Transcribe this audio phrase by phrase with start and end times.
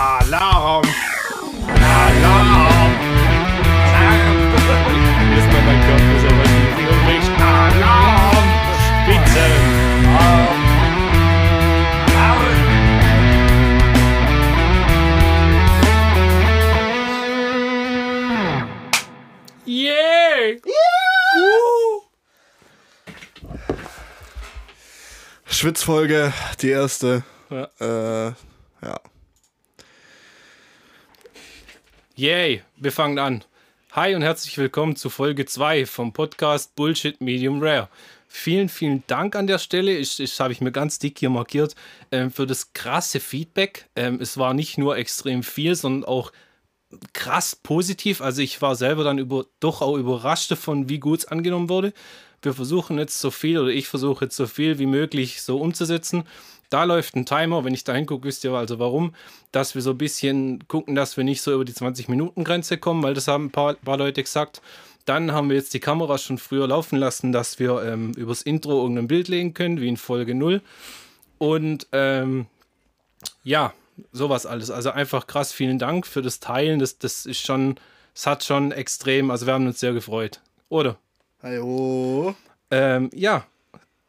[0.00, 0.82] Alarm!
[1.66, 2.92] Alarm!
[3.92, 4.92] Alarm!
[5.36, 6.48] Ist mal mein Körper so was
[7.06, 8.46] nicht Alarm!
[9.06, 9.44] Bitte!
[10.16, 10.60] Alarm!
[19.66, 20.56] Yeah!
[21.34, 22.08] Woo!
[25.44, 26.32] Schwitzfolge,
[26.62, 27.22] die erste.
[27.50, 27.68] Ja.
[27.80, 28.32] Äh,
[28.80, 29.09] ja.
[32.20, 33.44] Yay, wir fangen an.
[33.92, 37.88] Hi und herzlich willkommen zu Folge 2 vom Podcast Bullshit Medium Rare.
[38.28, 39.96] Vielen, vielen Dank an der Stelle.
[39.96, 41.74] Ich, ich habe ich mir ganz dick hier markiert
[42.12, 43.86] ähm, für das krasse Feedback.
[43.96, 46.30] Ähm, es war nicht nur extrem viel, sondern auch
[47.14, 48.20] krass positiv.
[48.20, 51.94] Also ich war selber dann über, doch auch überrascht davon, wie gut es angenommen wurde.
[52.42, 56.24] Wir versuchen jetzt so viel oder ich versuche jetzt so viel wie möglich so umzusetzen.
[56.70, 59.12] Da läuft ein Timer, wenn ich da hingucke, wisst ihr also warum,
[59.50, 63.14] dass wir so ein bisschen gucken, dass wir nicht so über die 20-Minuten-Grenze kommen, weil
[63.14, 64.62] das haben ein paar, paar Leute gesagt.
[65.04, 68.82] Dann haben wir jetzt die Kamera schon früher laufen lassen, dass wir ähm, übers Intro
[68.82, 70.62] irgendein Bild legen können, wie in Folge 0.
[71.38, 72.46] Und ähm,
[73.42, 73.72] ja,
[74.12, 74.70] sowas alles.
[74.70, 76.78] Also einfach krass, vielen Dank für das Teilen.
[76.78, 77.76] Das, das ist schon,
[78.14, 80.40] es hat schon extrem, also wir haben uns sehr gefreut.
[80.68, 80.96] Oder?
[81.42, 82.36] Hallo.
[82.70, 83.46] Ähm, ja,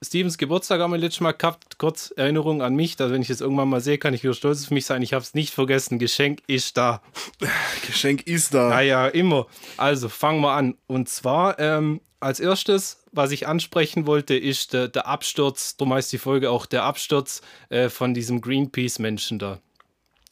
[0.04, 1.78] Stevens Geburtstag haben wir letztes Mal gehabt.
[1.78, 4.64] Kurz Erinnerung an mich, dass wenn ich es irgendwann mal sehe, kann ich wieder stolz
[4.64, 5.04] auf mich sein.
[5.04, 6.00] Ich habe es nicht vergessen.
[6.00, 7.04] Geschenk ist da.
[7.86, 8.70] Geschenk ist da.
[8.70, 9.46] Naja, immer.
[9.78, 10.76] Also fangen wir an.
[10.88, 16.12] Und zwar ähm, als erstes, was ich ansprechen wollte, ist der, der Absturz, darum heißt
[16.12, 19.60] die Folge auch der Absturz äh, von diesem Greenpeace-Menschen da.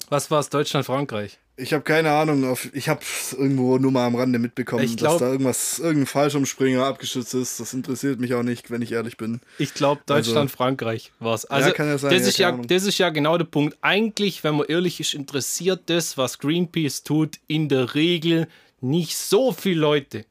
[0.09, 1.37] Was war es, Deutschland, Frankreich?
[1.59, 2.45] Ich habe keine Ahnung.
[2.45, 3.01] Auf, ich habe
[3.37, 7.59] irgendwo nur mal am Rande mitbekommen, glaub- dass da irgendwas, irgendein Fallschirmspringer abgestürzt ist.
[7.59, 9.41] Das interessiert mich auch nicht, wenn ich ehrlich bin.
[9.57, 11.45] Ich glaube, Deutschland, Frankreich war es.
[11.45, 12.67] Also, kann ja sein, das, ja, ist ja, Ahnung.
[12.67, 13.77] das ist ja genau der Punkt.
[13.81, 18.47] Eigentlich, wenn man ehrlich ist, interessiert das, was Greenpeace tut, in der Regel
[18.81, 20.25] nicht so viele Leute.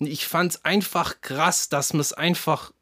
[0.00, 2.72] Und ich fand es einfach krass, dass man es einfach.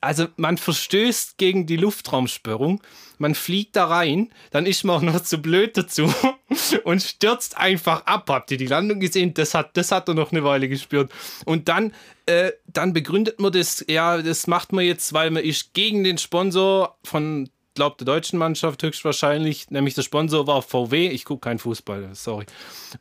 [0.00, 2.80] Also, man verstößt gegen die Luftraumsperrung,
[3.18, 6.10] man fliegt da rein, dann ist man auch noch zu blöd dazu
[6.84, 8.28] und stürzt einfach ab.
[8.30, 9.34] Habt ihr die Landung gesehen?
[9.34, 11.10] Das hat, das hat er noch eine Weile gespürt.
[11.44, 11.92] Und dann,
[12.26, 16.18] äh, dann begründet man das, ja, das macht man jetzt, weil man ist gegen den
[16.18, 21.08] Sponsor von, glaube der deutschen Mannschaft höchstwahrscheinlich, nämlich der Sponsor war VW.
[21.08, 22.46] Ich gucke keinen Fußball, sorry.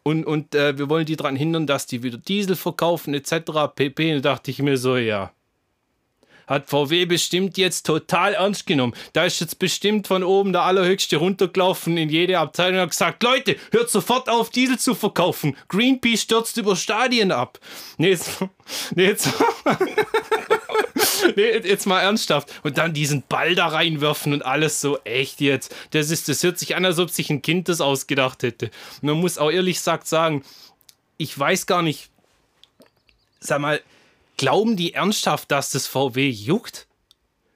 [0.04, 3.74] Und, und äh, wir wollen die daran hindern, dass die wieder Diesel verkaufen etc.
[3.76, 4.16] pp.
[4.16, 5.32] Und da dachte ich mir so, ja
[6.48, 8.94] hat VW bestimmt jetzt total ernst genommen.
[9.14, 13.24] Da ist jetzt bestimmt von oben der Allerhöchste runtergelaufen in jede Abteilung und hat gesagt,
[13.24, 15.56] Leute, hört sofort auf, Diesel zu verkaufen.
[15.68, 17.60] Greenpeace stürzt über Stadien ab.
[17.98, 18.40] Nee, jetzt,
[18.96, 19.30] nee, jetzt,
[21.36, 22.50] nee, jetzt mal ernsthaft.
[22.64, 25.76] Und dann diesen Ball da reinwerfen und alles so, echt jetzt.
[25.92, 28.72] Das, ist, das hört sich an, als ob sich ein Kind das ausgedacht hätte.
[29.02, 30.44] Man muss auch ehrlich gesagt sagen,
[31.18, 32.10] ich weiß gar nicht,
[33.40, 33.82] sag mal,
[34.38, 36.88] glauben die ernsthaft, dass das VW juckt?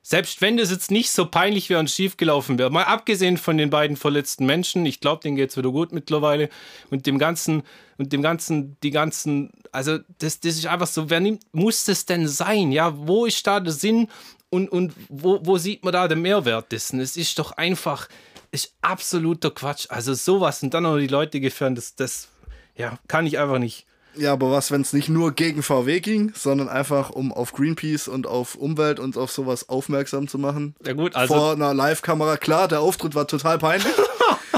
[0.03, 3.57] Selbst wenn das jetzt nicht so peinlich wäre und schief gelaufen wäre, mal abgesehen von
[3.57, 6.49] den beiden verletzten Menschen, ich glaube, denen geht es wieder gut mittlerweile
[6.89, 7.63] und dem ganzen
[7.97, 12.05] und dem ganzen, die ganzen, also das, das ist einfach so, wer nimmt, muss das
[12.05, 12.71] denn sein?
[12.71, 14.09] Ja, wo ist da der Sinn
[14.49, 16.99] und, und wo, wo sieht man da den Mehrwert dessen?
[16.99, 18.09] Es ist doch einfach,
[18.51, 19.85] ist absoluter Quatsch.
[19.89, 22.27] Also sowas und dann noch die Leute gefährden, das, das,
[22.75, 23.85] ja, kann ich einfach nicht.
[24.15, 28.07] Ja, aber was, wenn es nicht nur gegen VW ging, sondern einfach um auf Greenpeace
[28.07, 30.75] und auf Umwelt und auf sowas aufmerksam zu machen?
[30.85, 32.37] Ja gut, also Vor einer Live-Kamera.
[32.37, 33.93] Klar, der Auftritt war total peinlich.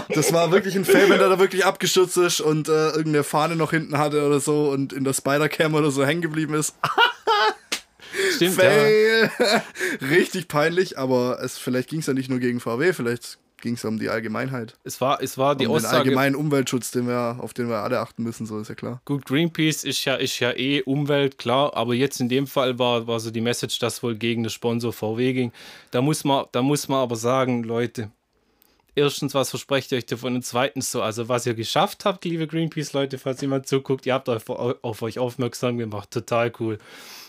[0.10, 3.56] Das war wirklich ein Fail, wenn der da wirklich abgestürzt ist und äh, irgendeine Fahne
[3.56, 6.76] noch hinten hatte oder so und in der Spider-Cam oder so hängen geblieben ist.
[8.36, 8.64] stimmt, ja.
[8.64, 9.32] Fail!
[10.10, 13.86] Richtig peinlich, aber es, vielleicht ging es ja nicht nur gegen VW, vielleicht ging es
[13.86, 14.76] um die Allgemeinheit.
[14.84, 15.98] Es war, es war die um den Aussage.
[16.04, 19.02] allgemeinen Umweltschutz, den wir, auf den wir alle achten müssen, so ist ja klar.
[19.06, 23.08] Gut, Greenpeace ist ja, ist ja eh Umwelt, klar, aber jetzt in dem Fall war,
[23.08, 25.52] war so die Message, dass wohl gegen den Sponsor VW ging.
[25.92, 28.12] Da muss man, da muss man aber sagen, Leute,
[28.96, 30.36] erstens, was versprecht ihr euch davon?
[30.36, 34.28] Und zweitens so, also was ihr geschafft habt, liebe Greenpeace-Leute, falls jemand zuguckt, ihr habt
[34.28, 36.12] auf, auf euch aufmerksam gemacht.
[36.12, 36.80] Total cool.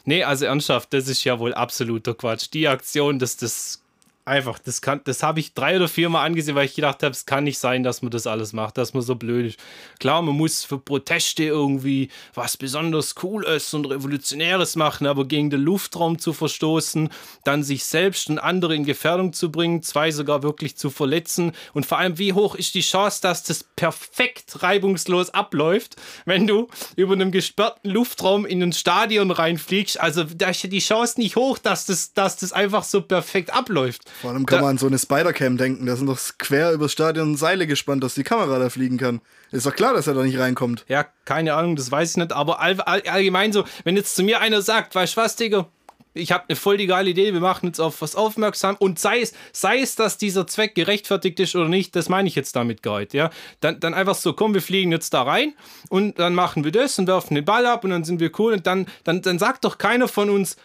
[0.05, 2.49] Nee, also ernsthaft, das ist ja wohl absoluter Quatsch.
[2.53, 3.84] Die Aktion, das, das
[4.25, 7.13] einfach, das kann, das habe ich drei oder vier Mal angesehen, weil ich gedacht habe,
[7.13, 9.59] es kann nicht sein, dass man das alles macht, dass man so blöd ist.
[10.01, 15.61] Klar, man muss für Proteste irgendwie was besonders Cooles und Revolutionäres machen, aber gegen den
[15.61, 17.11] Luftraum zu verstoßen,
[17.45, 21.85] dann sich selbst und andere in Gefährdung zu bringen, zwei sogar wirklich zu verletzen und
[21.85, 27.13] vor allem, wie hoch ist die Chance, dass das perfekt reibungslos abläuft, wenn du über
[27.13, 30.01] einem gesperrten Luftraum in ein Stadion reinfliegst.
[30.01, 33.53] Also da ist ja die Chance nicht hoch, dass das, dass das einfach so perfekt
[33.53, 34.03] abläuft.
[34.21, 35.87] Vor allem kann Da- man an so eine Spider-Cam denken.
[35.87, 39.21] Da sind doch quer übers Stadion Seile gespannt, dass die Kamera da fliegen kann.
[39.51, 40.85] Ist doch klar, dass er da nicht reinkommt.
[40.89, 44.23] Ja, keine Ahnung, das weiß ich nicht, aber all, all, allgemein so, wenn jetzt zu
[44.23, 45.69] mir einer sagt, weißt du was, Digga,
[46.17, 49.21] ich habe eine voll die geile Idee, wir machen jetzt auf was aufmerksam und sei
[49.21, 52.85] es, sei es, dass dieser Zweck gerechtfertigt ist oder nicht, das meine ich jetzt damit
[52.85, 53.31] nicht, ja.
[53.61, 55.55] Dann, dann einfach so, komm, wir fliegen jetzt da rein
[55.89, 58.53] und dann machen wir das und werfen den Ball ab und dann sind wir cool
[58.53, 60.57] und dann, dann, dann sagt doch keiner von uns,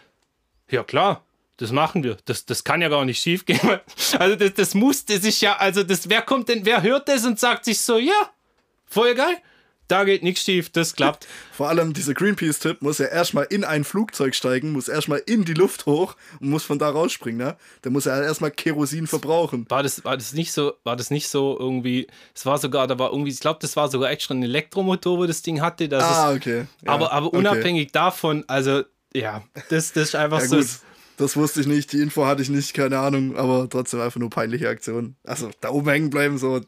[0.70, 1.24] ja klar,
[1.60, 2.16] das machen wir.
[2.24, 3.60] Das, das kann ja gar nicht schief gehen.
[4.18, 7.24] Also das, das muss, das ist ja, also das, wer kommt denn, wer hört das
[7.24, 8.30] und sagt sich so, ja,
[8.86, 9.36] voll geil,
[9.88, 11.26] da geht nichts schief, das klappt.
[11.52, 15.54] Vor allem dieser Greenpeace-Tipp muss ja erstmal in ein Flugzeug steigen, muss erstmal in die
[15.54, 17.56] Luft hoch und muss von da rausspringen, ne?
[17.84, 19.66] Der muss ja erstmal Kerosin verbrauchen.
[19.68, 22.98] War das, war das nicht so, war das nicht so irgendwie, es war sogar, da
[22.98, 25.88] war irgendwie, ich glaube, das war sogar extra ein Elektromotor, wo das Ding hatte.
[25.88, 26.66] Das Ah, ist, okay.
[26.84, 27.36] Ja, aber, aber okay.
[27.38, 30.60] unabhängig davon, also ja, das, das ist einfach Ja, so.
[31.20, 34.30] Das wusste ich nicht, die Info hatte ich nicht, keine Ahnung, aber trotzdem einfach nur
[34.30, 35.16] peinliche Aktion.
[35.22, 36.60] Also da oben hängen bleiben, so.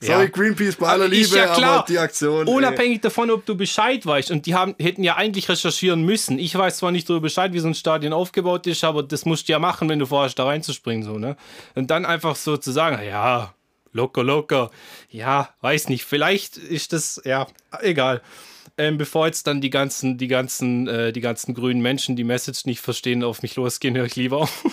[0.00, 0.28] Sorry, Ja.
[0.30, 1.78] Greenpeace, bei aller Aber ist Liebe, ja klar.
[1.80, 2.48] aber die Aktion.
[2.48, 2.52] ey.
[2.54, 4.30] Unabhängig davon, ob du Bescheid weißt.
[4.30, 6.38] Und die haben, hätten ja eigentlich recherchieren müssen.
[6.38, 9.48] Ich weiß zwar nicht darüber Bescheid, wie so ein Stadion aufgebaut ist, aber das musst
[9.48, 11.04] du ja machen, wenn du vorhast, da reinzuspringen.
[11.04, 11.36] So, ne?
[11.76, 13.54] Und dann einfach so zu sagen, ja,
[13.92, 14.70] locker, locker.
[15.10, 16.04] Ja, weiß nicht.
[16.04, 17.46] Vielleicht ist das, ja,
[17.82, 18.22] egal.
[18.82, 22.66] Ähm, bevor jetzt dann die ganzen, die ganzen, äh, die ganzen grünen Menschen die Message
[22.66, 24.64] nicht verstehen, auf mich losgehen, höre ich lieber auf.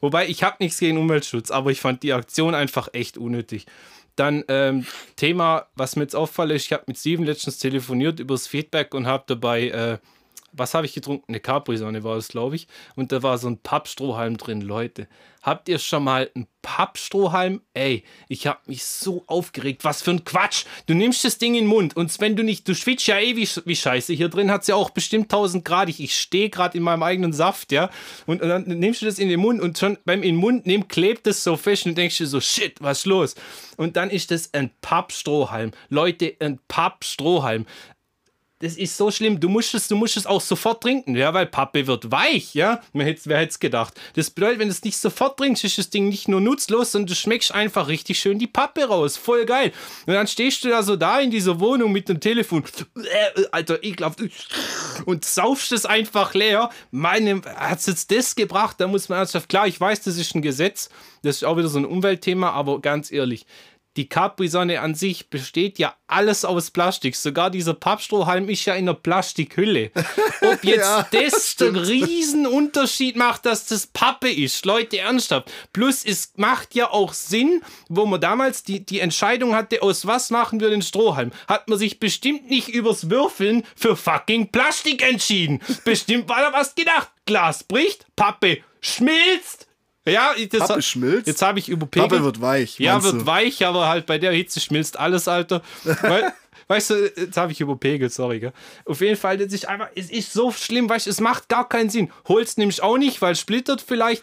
[0.00, 3.66] Wobei ich habe nichts gegen Umweltschutz, aber ich fand die Aktion einfach echt unnötig.
[4.14, 4.86] Dann ähm,
[5.16, 9.08] Thema, was mir jetzt auffällt, ich habe mit Steven letztens telefoniert über das Feedback und
[9.08, 9.98] habe dabei, äh,
[10.56, 11.24] was habe ich getrunken?
[11.28, 12.68] Eine Capri-Sonne war das, glaube ich.
[12.94, 15.08] Und da war so ein Pappstrohhalm drin, Leute.
[15.42, 17.60] Habt ihr schon mal einen Pappstrohhalm?
[17.74, 19.84] Ey, ich habe mich so aufgeregt.
[19.84, 20.64] Was für ein Quatsch.
[20.86, 23.36] Du nimmst das Ding in den Mund und wenn du nicht, du schwitzt ja eh
[23.36, 24.14] wie, wie scheiße.
[24.14, 25.90] Hier drin hat es ja auch bestimmt 1000 Grad.
[25.90, 27.90] Ich, ich stehe gerade in meinem eigenen Saft, ja.
[28.24, 30.64] Und, und dann nimmst du das in den Mund und schon beim in den Mund
[30.64, 33.34] nehmen klebt es so fest und denkst dir so, shit, was ist los?
[33.76, 35.72] Und dann ist das ein Pappstrohhalm.
[35.90, 37.66] Leute, ein Pappstrohhalm
[38.64, 39.40] das ist so schlimm.
[39.40, 42.80] Du musst es, du musst es auch sofort trinken, ja, weil Pappe wird weich, ja.
[42.94, 43.92] Wer hätte es gedacht?
[44.14, 47.08] Das bedeutet, wenn du es nicht sofort trinkst, ist das Ding nicht nur nutzlos, sondern
[47.08, 49.18] du schmeckst einfach richtig schön die Pappe raus.
[49.18, 49.72] Voll geil.
[50.06, 52.64] Und dann stehst du da so da in dieser Wohnung mit dem Telefon,
[52.96, 54.22] äh, Alter, ekelhaft,
[55.04, 56.70] und saufst es einfach leer.
[56.90, 58.76] Meine, hat es jetzt das gebracht?
[58.80, 60.88] Da muss man ernsthaft, klar, ich weiß, das ist ein Gesetz,
[61.22, 63.44] das ist auch wieder so ein Umweltthema, aber ganz ehrlich,
[63.96, 67.16] die Capri-Sonne an sich besteht ja alles aus Plastik.
[67.16, 69.90] Sogar dieser Pappstrohhalm ist ja in einer Plastikhülle.
[70.42, 74.66] Ob jetzt Ja, das den Riesenunterschied macht, dass das Pappe ist.
[74.66, 75.50] Leute, ernsthaft.
[75.72, 80.30] Plus, es macht ja auch Sinn, wo man damals die, die Entscheidung hatte, aus was
[80.30, 85.60] machen wir den Strohhalm, hat man sich bestimmt nicht übers Würfeln für fucking Plastik entschieden.
[85.84, 87.10] Bestimmt war da was gedacht.
[87.26, 89.66] Glas bricht, Pappe schmilzt.
[90.06, 91.26] Ja, das, Pappe schmilzt?
[91.26, 92.10] Jetzt habe ich überpegelt.
[92.10, 92.78] Pappe wird weich.
[92.78, 93.26] Ja, wird du?
[93.26, 95.62] weich, aber halt bei der Hitze schmilzt alles, Alter.
[96.02, 96.32] Weil,
[96.68, 98.52] weißt du, jetzt habe ich überpegelt, sorry, gell?
[98.84, 101.68] Auf jeden Fall, das ist einfach, es ist so schlimm, weißt du, es macht gar
[101.68, 102.10] keinen Sinn.
[102.28, 104.22] Holst nämlich auch nicht, weil es splittert vielleicht.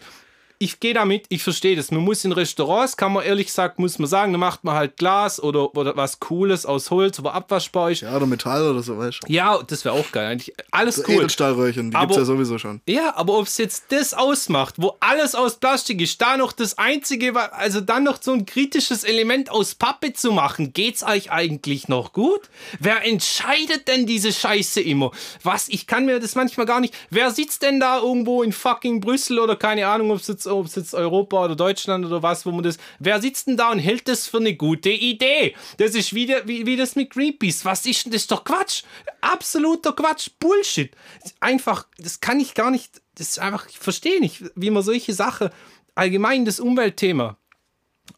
[0.64, 1.90] Ich gehe damit, ich verstehe das.
[1.90, 4.96] Man muss in Restaurants, kann man ehrlich gesagt, muss man sagen, da macht man halt
[4.96, 8.02] Glas oder, oder was Cooles aus Holz, aber abwaschbar ist.
[8.02, 9.32] Ja, oder Metall oder so, weißt du.
[9.32, 10.54] Ja, das wäre auch geil eigentlich.
[10.70, 11.14] Alles So cool.
[11.16, 12.80] Edelstahlröhrchen, die Aber- gibt's ja sowieso schon.
[12.88, 16.78] Ja, aber ob es jetzt das ausmacht, wo alles aus Plastik ist, da noch das
[16.78, 21.88] einzige, also dann noch so ein kritisches Element aus Pappe zu machen, geht's euch eigentlich
[21.88, 22.42] noch gut?
[22.78, 25.10] Wer entscheidet denn diese Scheiße immer?
[25.42, 25.68] Was?
[25.70, 26.94] Ich kann mir das manchmal gar nicht.
[27.10, 30.74] Wer sitzt denn da irgendwo in fucking Brüssel oder keine Ahnung, ob es jetzt, ob's
[30.74, 32.78] jetzt Europa oder Deutschland oder was, wo man das.
[32.98, 35.54] Wer sitzt denn da und hält das für eine gute Idee?
[35.76, 37.66] Das ist wieder wie, wie das mit Greenpeace.
[37.66, 38.22] Was ist denn das?
[38.22, 38.84] ist doch Quatsch.
[39.20, 40.30] Absoluter Quatsch.
[40.38, 40.94] Bullshit.
[41.40, 43.02] Einfach, das kann ich gar nicht.
[43.16, 45.50] Das ist einfach, ich verstehe nicht, wie man solche Sachen,
[45.94, 47.36] allgemein das Umweltthema,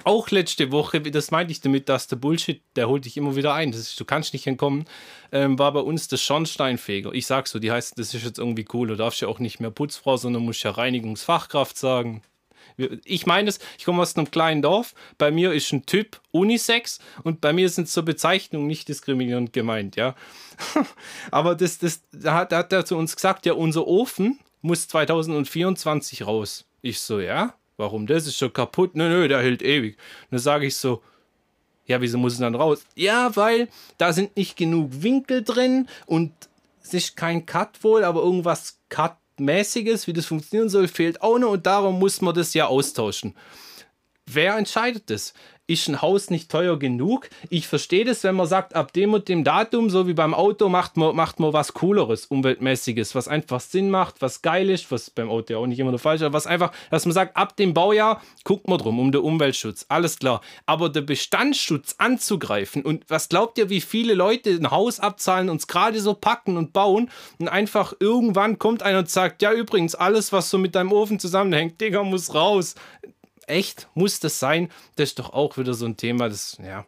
[0.04, 3.54] auch letzte Woche, das meinte ich damit, dass der Bullshit, der holt dich immer wieder
[3.54, 3.70] ein.
[3.70, 4.86] Das ist, du kannst nicht entkommen.
[5.32, 7.12] Ähm, war bei uns der Schornsteinfeger.
[7.12, 8.88] Ich sag so, die heißt, das ist jetzt irgendwie cool.
[8.88, 12.22] Du darfst ja auch nicht mehr Putzfrau, sondern musst ja Reinigungsfachkraft sagen.
[13.04, 14.94] Ich meine es, ich komme aus einem kleinen Dorf.
[15.16, 19.96] Bei mir ist ein Typ Unisex und bei mir sind so Bezeichnungen nicht diskriminierend gemeint,
[19.96, 20.16] ja.
[21.30, 24.88] Aber das, das, da hat, da hat er zu uns gesagt, ja, unser Ofen muss
[24.88, 26.64] 2024 raus.
[26.82, 28.06] Ich so, ja, warum?
[28.06, 28.94] Das ist schon kaputt.
[28.94, 29.96] Nö, nö, der hält ewig.
[29.96, 31.02] Und dann sage ich so,
[31.86, 32.84] ja, wieso muss es dann raus?
[32.94, 36.32] Ja, weil da sind nicht genug Winkel drin und
[36.82, 41.52] es ist kein Cut wohl, aber irgendwas Cut-mäßiges, wie das funktionieren soll, fehlt auch noch
[41.52, 43.34] und darum muss man das ja austauschen.
[44.26, 45.34] Wer entscheidet das?
[45.66, 47.30] ist ein Haus nicht teuer genug?
[47.48, 50.68] Ich verstehe das, wenn man sagt, ab dem und dem Datum, so wie beim Auto,
[50.68, 55.10] macht man, macht man was Cooleres, Umweltmäßiges, was einfach Sinn macht, was geil ist, was
[55.10, 57.36] beim Auto ja auch nicht immer der Fall ist, aber was einfach, dass man sagt,
[57.36, 60.42] ab dem Baujahr guckt man drum, um den Umweltschutz, alles klar.
[60.66, 65.66] Aber der Bestandsschutz anzugreifen und was glaubt ihr, wie viele Leute ein Haus abzahlen, uns
[65.66, 70.30] gerade so packen und bauen und einfach irgendwann kommt einer und sagt, ja übrigens, alles,
[70.30, 72.74] was so mit deinem Ofen zusammenhängt, Digga, muss raus
[73.46, 74.70] echt, muss das sein?
[74.96, 76.84] Das ist doch auch wieder so ein Thema, das, ja,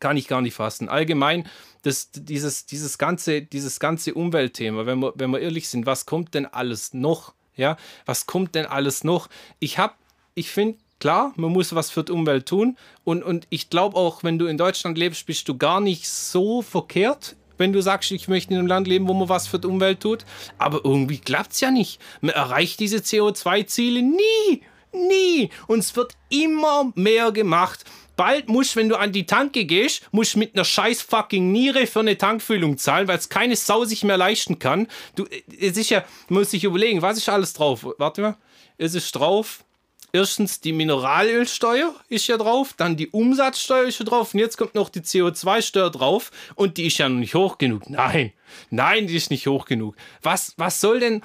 [0.00, 0.88] kann ich gar nicht fassen.
[0.88, 1.48] Allgemein,
[1.82, 6.34] das, dieses, dieses, ganze, dieses ganze Umweltthema, wenn wir, wenn wir ehrlich sind, was kommt
[6.34, 7.34] denn alles noch?
[7.56, 9.28] Ja, was kommt denn alles noch?
[9.60, 9.94] Ich habe,
[10.34, 12.76] ich finde, klar, man muss was für die Umwelt tun.
[13.04, 16.62] Und, und ich glaube auch, wenn du in Deutschland lebst, bist du gar nicht so
[16.62, 19.68] verkehrt wenn du sagst, ich möchte in einem Land leben, wo man was für die
[19.68, 20.24] Umwelt tut.
[20.58, 22.00] Aber irgendwie klappt es ja nicht.
[22.20, 24.62] Man erreicht diese CO2-Ziele nie.
[24.94, 25.50] Nie.
[25.66, 27.84] Und es wird immer mehr gemacht.
[28.16, 32.00] Bald musst, wenn du an die Tanke gehst, musst mit einer scheiß fucking Niere für
[32.00, 34.86] eine Tankfüllung zahlen, weil es keine Sau sich mehr leisten kann.
[35.16, 35.26] Du,
[35.60, 37.86] es ist ja, muss sich überlegen, was ist alles drauf?
[37.98, 38.36] Warte mal.
[38.78, 39.64] Es ist drauf.
[40.12, 44.76] Erstens die Mineralölsteuer ist ja drauf, dann die Umsatzsteuer ist ja drauf und jetzt kommt
[44.76, 47.90] noch die CO2-Steuer drauf und die ist ja noch nicht hoch genug.
[47.90, 48.32] Nein,
[48.70, 49.96] nein, die ist nicht hoch genug.
[50.22, 51.22] Was, was soll denn,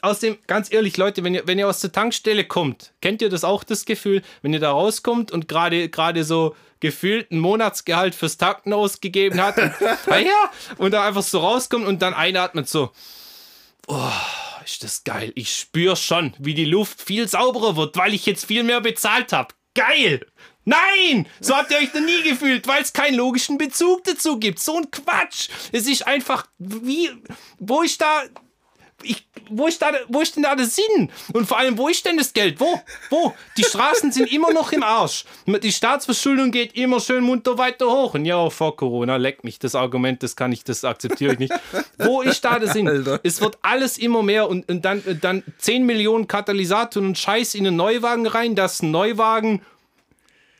[0.00, 3.28] aus dem, ganz ehrlich, Leute, wenn ihr, wenn ihr aus der Tankstelle kommt, kennt ihr
[3.28, 8.14] das auch, das Gefühl, wenn ihr da rauskommt und gerade gerade so gefühlt ein Monatsgehalt
[8.14, 9.72] fürs Tanken ausgegeben hat und,
[10.08, 12.92] ja, und da einfach so rauskommt und dann einatmet so,
[13.86, 14.10] oh,
[14.64, 15.32] ist das geil.
[15.34, 19.32] Ich spüre schon, wie die Luft viel sauberer wird, weil ich jetzt viel mehr bezahlt
[19.32, 19.54] habe.
[19.74, 20.26] Geil!
[20.64, 21.26] Nein!
[21.40, 24.60] So habt ihr euch noch nie gefühlt, weil es keinen logischen Bezug dazu gibt.
[24.60, 25.48] So ein Quatsch.
[25.72, 27.10] Es ist einfach, wie,
[27.58, 28.24] wo ich da
[29.04, 31.10] ich, wo, ist da, wo ist denn da der Sinn?
[31.32, 32.60] Und vor allem, wo ist denn das Geld?
[32.60, 32.80] Wo?
[33.10, 33.34] Wo?
[33.56, 35.24] Die Straßen sind immer noch im Arsch.
[35.46, 38.14] Die Staatsverschuldung geht immer schön munter weiter hoch.
[38.14, 41.54] Und ja, vor Corona, leckt mich das Argument, das kann ich, das akzeptiere ich nicht.
[41.98, 42.88] Wo ist da der Sinn?
[42.88, 43.20] Alter.
[43.22, 47.66] Es wird alles immer mehr und, und dann, dann 10 Millionen Katalysatoren und Scheiß in
[47.66, 49.62] einen Neuwagen rein, dass ein Neuwagen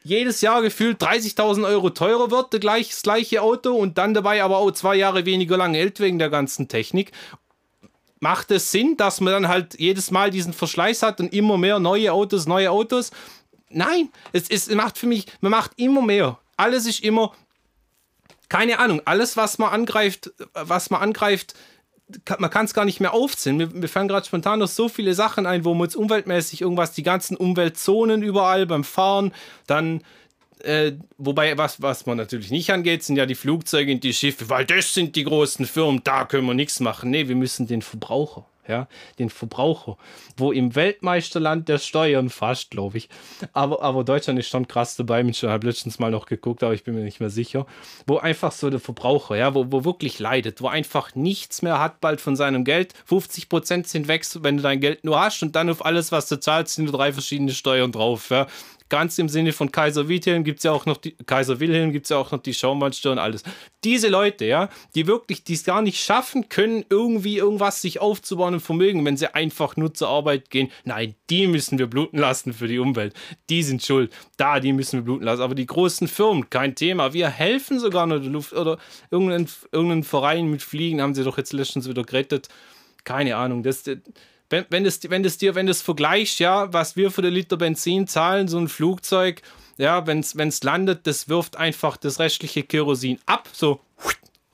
[0.05, 4.71] jedes Jahr gefühlt 30.000 Euro teurer wird, das gleiche Auto und dann dabei aber auch
[4.73, 7.11] zwei Jahre weniger lang hält wegen der ganzen Technik
[8.25, 11.79] macht es Sinn, dass man dann halt jedes Mal diesen Verschleiß hat und immer mehr
[11.79, 13.11] neue Autos, neue Autos?
[13.69, 16.39] Nein, es, es macht für mich, man macht immer mehr.
[16.57, 17.33] Alles ist immer,
[18.49, 21.53] keine Ahnung, alles, was man angreift, was man angreift,
[22.39, 23.59] man kann es gar nicht mehr aufzählen.
[23.59, 26.93] Mir, mir fallen gerade spontan noch so viele Sachen ein, wo man jetzt umweltmäßig irgendwas,
[26.93, 29.35] die ganzen Umweltzonen überall beim Fahren,
[29.67, 30.03] dann
[30.65, 34.49] äh, wobei, was, was man natürlich nicht angeht, sind ja die Flugzeuge und die Schiffe,
[34.49, 37.11] weil das sind die großen Firmen, da können wir nichts machen.
[37.11, 39.99] Nee, wir müssen den Verbraucher, ja, den Verbraucher,
[40.37, 43.09] wo im Weltmeisterland der Steuern fast, glaube ich.
[43.53, 45.23] Aber, aber Deutschland ist schon krass dabei.
[45.23, 47.67] Ich habe letztens mal noch geguckt, aber ich bin mir nicht mehr sicher.
[48.07, 52.01] Wo einfach so der Verbraucher, ja, wo, wo wirklich leidet, wo einfach nichts mehr hat
[52.01, 52.95] bald von seinem Geld.
[53.07, 56.29] 50 Prozent sind weg, wenn du dein Geld nur hast und dann auf alles, was
[56.29, 58.31] du zahlst, sind nur drei verschiedene Steuern drauf.
[58.31, 58.47] Ja
[58.95, 62.07] ganz im Sinne von Kaiser Wilhelm gibt es ja auch noch die Kaiser Wilhelm gibt
[62.07, 63.43] es ja auch noch die Schaumwandsteuer und alles.
[63.83, 68.55] Diese Leute, ja, die wirklich, die es gar nicht schaffen können, irgendwie irgendwas sich aufzubauen
[68.55, 70.71] und Vermögen, wenn sie einfach nur zur Arbeit gehen.
[70.85, 73.15] Nein, die müssen wir bluten lassen für die Umwelt.
[73.51, 74.13] Die sind schuld.
[74.37, 75.43] Da, die müssen wir bluten lassen.
[75.43, 77.13] Aber die großen Firmen, kein Thema.
[77.13, 78.79] Wir helfen sogar noch der Luft oder
[79.11, 82.47] irgendeinen, irgendeinen Verein mit Fliegen haben sie doch jetzt letztens wieder gerettet.
[83.03, 83.65] Keine Ahnung.
[83.65, 83.99] Das, das
[84.55, 87.57] wenn, wenn, das, wenn das dir, wenn das vergleichst, ja, was wir für den Liter
[87.57, 89.43] Benzin zahlen, so ein Flugzeug,
[89.79, 93.81] ja, wenn es landet, das wirft einfach das restliche Kerosin ab, so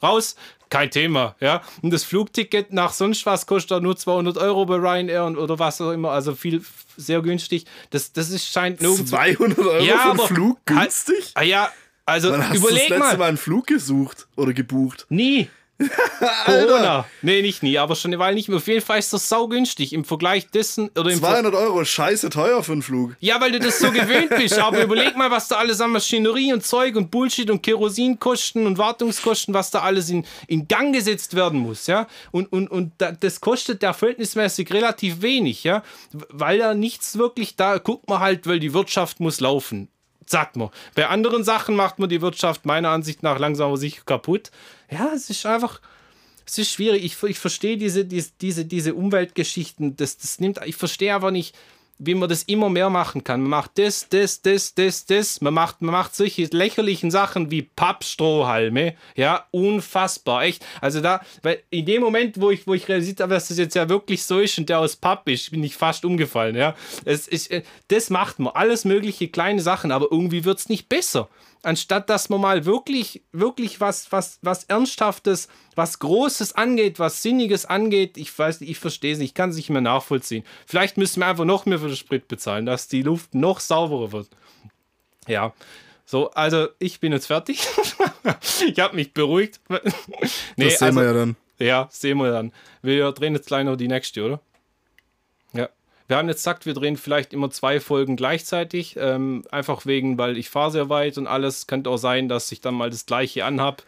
[0.02, 0.37] raus,
[0.71, 1.61] kein Thema, ja.
[1.83, 5.80] Und das Flugticket nach sonst was kostet nur 200 Euro bei Ryanair und, oder was
[5.83, 6.64] auch immer, also viel,
[6.97, 7.66] sehr günstig.
[7.90, 8.97] Das, das ist, scheint nur.
[8.97, 11.33] 200 Euro ja, für einen Flug günstig?
[11.35, 11.71] Ah, ja,
[12.07, 13.19] also Wann hast überleg du das letzte mal.
[13.19, 15.07] mal einen Flug gesucht oder gebucht?
[15.11, 15.50] Nie.
[16.45, 17.07] Corona.
[17.23, 18.59] Nee, nicht nie, aber schon eine Weile nicht mehr.
[18.59, 20.91] Auf jeden Fall ist das saugünstig im Vergleich dessen.
[20.97, 23.17] Oder im 200 Euro, scheiße teuer für einen Flug.
[23.21, 24.59] Ja, weil du das so gewöhnt bist.
[24.59, 28.79] Aber überleg mal, was da alles an Maschinerie und Zeug und Bullshit und Kerosinkosten und
[28.79, 31.87] Wartungskosten, was da alles in, in Gang gesetzt werden muss.
[31.87, 32.07] Ja?
[32.31, 35.65] Und, und, und das kostet ja verhältnismäßig relativ wenig.
[35.65, 35.83] Ja?
[36.13, 39.89] Weil da nichts wirklich da, guckt man halt, weil die Wirtschaft muss laufen
[40.27, 40.71] sagt man.
[40.95, 44.50] Bei anderen Sachen macht man die Wirtschaft meiner Ansicht nach langsam sicher kaputt.
[44.91, 45.81] Ja, es ist einfach,
[46.47, 47.05] es ist schwierig.
[47.05, 49.97] Ich, ich verstehe diese, diese, diese, diese Umweltgeschichten.
[49.97, 51.57] Das, das nimmt, ich verstehe aber nicht,
[52.02, 53.42] wie man das immer mehr machen kann.
[53.42, 55.40] Man macht das, das, das, das, das.
[55.42, 58.95] Man macht, man macht solche lächerlichen Sachen wie Pappstrohhalme.
[59.14, 60.64] Ja, unfassbar, echt.
[60.80, 63.75] Also da, weil in dem Moment, wo ich, wo ich realisiert habe, dass das jetzt
[63.75, 66.57] ja wirklich so ist und der aus Papp ist, bin ich fast umgefallen.
[66.57, 68.54] Ja, es ist, äh, das macht man.
[68.54, 71.28] Alles mögliche kleine Sachen, aber irgendwie wird es nicht besser
[71.62, 77.67] anstatt dass man mal wirklich, wirklich was, was, was Ernsthaftes, was Großes angeht, was Sinniges
[77.67, 80.45] angeht, ich weiß nicht, ich verstehe es nicht, ich kann es nicht mehr nachvollziehen.
[80.67, 84.12] Vielleicht müssen wir einfach noch mehr für den Sprit bezahlen, dass die Luft noch sauberer
[84.12, 84.29] wird.
[85.26, 85.52] Ja.
[86.05, 87.67] So, also ich bin jetzt fertig.
[88.67, 89.61] ich habe mich beruhigt.
[90.57, 91.37] nee, das sehen also, wir ja dann.
[91.59, 92.52] Ja, sehen wir dann.
[92.83, 94.40] Wir drehen jetzt gleich noch die nächste, oder?
[96.11, 100.37] Wir haben jetzt gesagt, wir drehen vielleicht immer zwei Folgen gleichzeitig, ähm, einfach wegen, weil
[100.38, 101.69] ich fahre sehr weit und alles.
[101.69, 103.85] Könnte auch sein, dass ich dann mal das gleiche anhab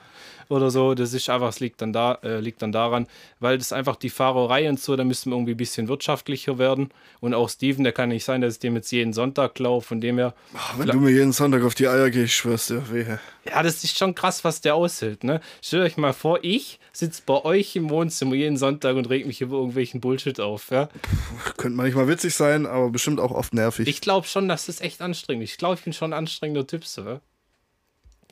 [0.53, 0.95] oder so.
[0.95, 3.07] Das ist einfach, es liegt dann da, äh, liegt dann daran,
[3.41, 6.91] weil das einfach die Fahrerei und so, da müssen wir irgendwie ein bisschen wirtschaftlicher werden.
[7.21, 10.01] Und auch Steven, der kann nicht sein, dass ich dem jetzt jeden Sonntag laufe, von
[10.01, 10.35] dem her.
[10.55, 13.19] Ach, wenn du mir jeden Sonntag auf die Eier gehst, schwörst du, wehe.
[13.45, 15.41] Ja, das ist schon krass, was der aushält, ne?
[15.61, 19.41] Stellt euch mal vor, ich sitze bei euch im Wohnzimmer jeden Sonntag und reg mich
[19.41, 20.87] über irgendwelchen Bullshit auf, ja?
[20.87, 23.89] Puh, könnte manchmal witzig sein, aber bestimmt auch oft nervig.
[23.89, 25.53] Ich glaube schon, dass das echt anstrengend ist.
[25.53, 27.21] Ich glaube, ich bin schon ein anstrengender Typ, so?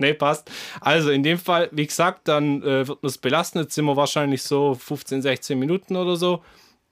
[0.00, 0.50] Nee, passt.
[0.80, 3.61] Also in dem Fall, wie gesagt, dann äh, wird man es belassen.
[3.61, 6.42] Jetzt sind wir wahrscheinlich so 15, 16 Minuten oder so.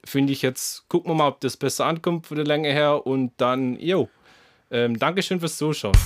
[0.04, 3.06] Finde ich jetzt, gucken wir mal, ob das besser ankommt von der Länge her.
[3.06, 4.08] Und dann, jo,
[4.70, 5.96] ähm, Dankeschön fürs Zuschauen.